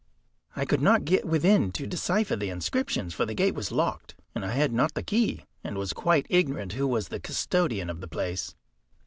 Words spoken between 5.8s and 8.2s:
quite ignorant who was the custodian of the